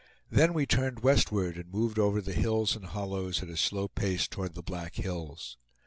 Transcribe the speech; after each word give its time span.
Then 0.31 0.55
we 0.55 0.65
turned 0.65 1.01
westward, 1.03 1.57
and 1.57 1.71
moved 1.71 1.99
over 1.99 2.21
the 2.21 2.33
hills 2.33 2.75
and 2.75 2.85
hollows 2.85 3.43
at 3.43 3.49
a 3.49 3.55
slow 3.55 3.87
pace 3.87 4.27
toward 4.27 4.55
the 4.55 4.63
Black 4.63 4.95
Hills. 4.95 5.59